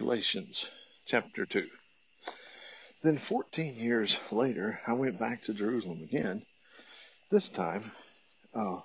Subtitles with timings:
[0.00, 0.66] Galatians
[1.04, 1.68] chapter 2.
[3.02, 6.42] Then 14 years later, I went back to Jerusalem again,
[7.30, 7.82] this time
[8.54, 8.80] uh,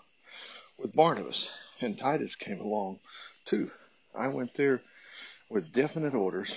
[0.78, 3.00] with Barnabas, and Titus came along
[3.46, 3.71] too.
[4.14, 4.82] I went there
[5.50, 6.54] with definite orders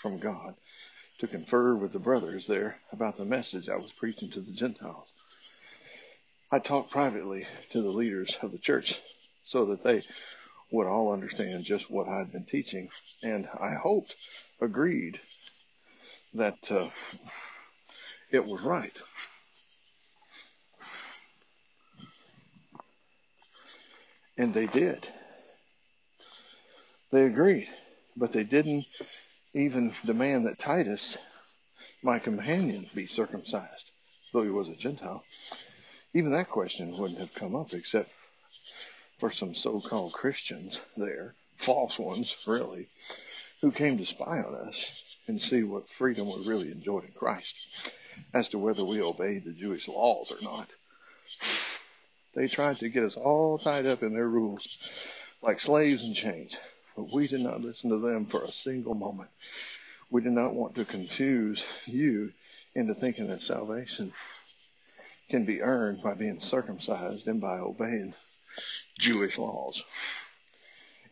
[0.00, 0.54] from God
[1.18, 5.08] to confer with the brothers there about the message I was preaching to the Gentiles.
[6.52, 9.02] I talked privately to the leaders of the church
[9.42, 10.04] so that they
[10.70, 12.88] would all understand just what I'd been teaching,
[13.22, 14.14] and I hoped,
[14.60, 15.20] agreed
[16.34, 16.88] that uh,
[18.30, 18.96] it was right.
[24.36, 25.06] And they did.
[27.10, 27.68] They agreed,
[28.16, 28.86] but they didn't
[29.54, 31.16] even demand that Titus,
[32.02, 33.90] my companion, be circumcised,
[34.32, 35.24] though he was a Gentile.
[36.14, 38.10] Even that question wouldn't have come up except
[39.18, 42.86] for some so-called Christians there, false ones, really,
[43.60, 47.94] who came to spy on us and see what freedom we really enjoyed in Christ
[48.32, 50.68] as to whether we obeyed the Jewish laws or not.
[52.34, 54.78] They tried to get us all tied up in their rules
[55.42, 56.56] like slaves in chains,
[56.96, 59.30] but we did not listen to them for a single moment.
[60.10, 62.32] We did not want to confuse you
[62.74, 64.12] into thinking that salvation
[65.28, 68.14] can be earned by being circumcised and by obeying
[68.98, 69.82] Jewish laws.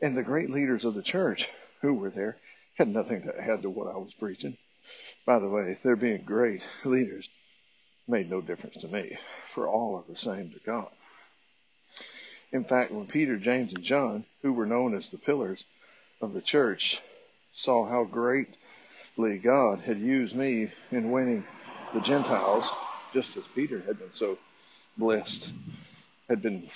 [0.00, 1.48] And the great leaders of the church
[1.80, 2.36] who were there
[2.74, 4.56] had nothing to add to what I was preaching.
[5.24, 7.28] By the way, their being great leaders
[8.06, 10.90] made no difference to me, for all are the same to God.
[12.52, 15.64] In fact, when Peter, James, and John, who were known as the pillars
[16.20, 17.00] of the church,
[17.52, 21.44] saw how greatly God had used me in winning
[21.92, 22.70] the Gentiles,
[23.12, 24.38] just as Peter had been so
[24.96, 25.52] blessed,
[26.28, 26.68] had been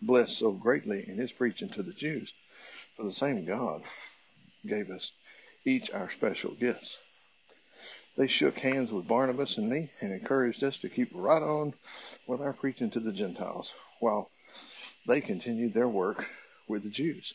[0.00, 2.32] blessed so greatly in his preaching to the Jews.
[2.96, 3.82] For the same God
[4.66, 5.12] gave us
[5.64, 6.98] each our special gifts.
[8.16, 11.74] They shook hands with Barnabas and me and encouraged us to keep right on
[12.26, 14.30] with our preaching to the Gentiles while
[15.06, 16.26] they continued their work
[16.66, 17.32] with the Jews.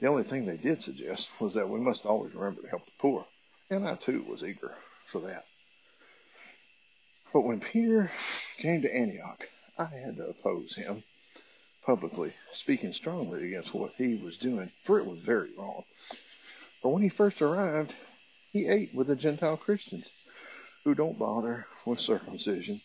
[0.00, 2.92] The only thing they did suggest was that we must always remember to help the
[2.98, 3.26] poor,
[3.68, 4.74] and I too was eager
[5.06, 5.44] for that.
[7.32, 8.10] But when Peter
[8.56, 9.46] came to Antioch,
[9.78, 11.04] I had to oppose him
[11.82, 15.84] publicly, speaking strongly against what he was doing, for it was very wrong.
[16.82, 17.92] But when he first arrived,
[18.52, 20.10] he ate with the Gentile Christians
[20.84, 22.80] who don't bother with circumcision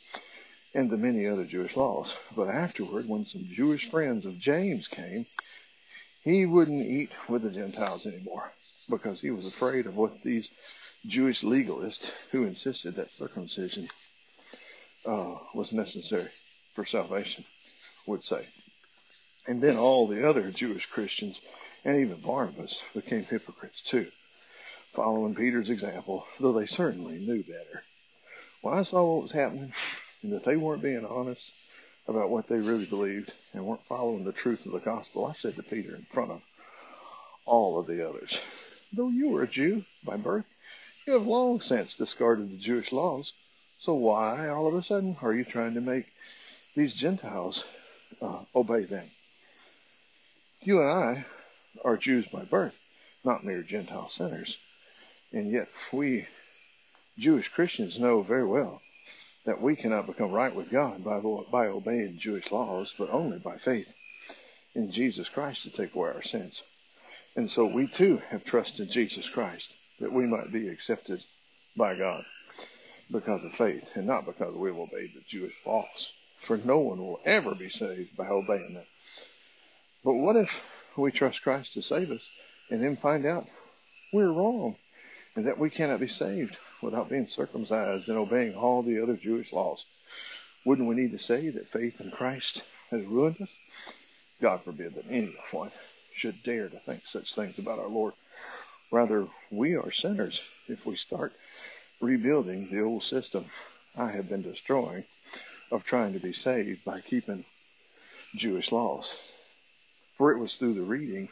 [0.73, 2.13] and the many other Jewish laws.
[2.35, 5.25] But afterward, when some Jewish friends of James came,
[6.23, 8.51] he wouldn't eat with the Gentiles anymore
[8.89, 10.49] because he was afraid of what these
[11.05, 13.87] Jewish legalists who insisted that circumcision
[15.05, 16.29] uh, was necessary
[16.73, 17.45] for salvation
[18.07, 18.45] would say.
[19.47, 21.39] And then all the other Jewish Christians
[21.83, 24.07] and even Barnabas became hypocrites too,
[24.91, 27.83] following Peter's example, though they certainly knew better.
[28.61, 29.71] When I saw what was happening
[30.23, 31.53] and that they weren't being honest
[32.07, 35.55] about what they really believed and weren't following the truth of the gospel, I said
[35.55, 36.41] to Peter in front of
[37.45, 38.39] all of the others,
[38.93, 40.45] though you are a Jew by birth,
[41.05, 43.33] you have long since discarded the Jewish laws.
[43.77, 46.07] So why, all of a sudden, are you trying to make
[46.75, 47.63] these Gentiles
[48.19, 49.05] uh, obey them?
[50.65, 51.25] You and I
[51.83, 52.75] are Jews by birth,
[53.23, 54.57] not mere Gentile sinners.
[55.31, 56.25] And yet we
[57.19, 58.81] Jewish Christians know very well
[59.45, 61.19] that we cannot become right with God by,
[61.51, 63.93] by obeying Jewish laws, but only by faith
[64.73, 66.63] in Jesus Christ to take away our sins.
[67.35, 71.23] And so we too have trusted Jesus Christ that we might be accepted
[71.77, 72.25] by God
[73.11, 76.11] because of faith and not because we've obeyed the Jewish laws.
[76.39, 78.85] For no one will ever be saved by obeying them.
[80.05, 80.63] But what if
[80.95, 82.29] we trust Christ to save us
[82.69, 83.47] and then find out
[84.13, 84.75] we're wrong
[85.35, 89.51] and that we cannot be saved without being circumcised and obeying all the other Jewish
[89.51, 89.83] laws?
[90.63, 93.93] Wouldn't we need to say that faith in Christ has ruined us?
[94.39, 95.71] God forbid that anyone
[96.13, 98.13] should dare to think such things about our Lord.
[98.91, 101.33] Rather, we are sinners if we start
[101.99, 103.45] rebuilding the old system
[103.97, 105.05] I have been destroying
[105.71, 107.43] of trying to be saved by keeping
[108.35, 109.19] Jewish laws.
[110.15, 111.29] For it was through the reading,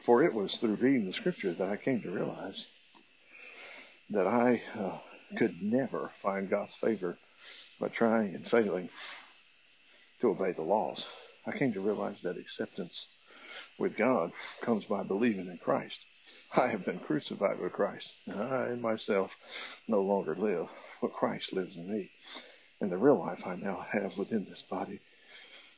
[0.00, 2.66] for it was through reading the scripture that I came to realize
[4.10, 4.98] that I uh,
[5.36, 7.18] could never find God's favor
[7.78, 8.88] by trying and failing
[10.20, 11.06] to obey the laws.
[11.46, 13.06] I came to realize that acceptance
[13.78, 16.04] with God comes by believing in Christ.
[16.54, 20.68] I have been crucified with Christ, and I myself no longer live,
[21.00, 22.10] but Christ lives in me.
[22.80, 25.00] And the real life I now have within this body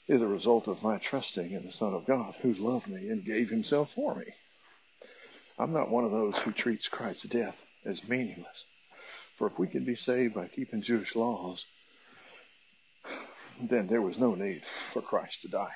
[0.09, 3.25] is a result of my trusting in the Son of God who loved me and
[3.25, 4.27] gave himself for me.
[5.59, 8.65] I'm not one of those who treats Christ's death as meaningless.
[9.37, 11.65] For if we could be saved by keeping Jewish laws,
[13.61, 15.75] then there was no need for Christ to die.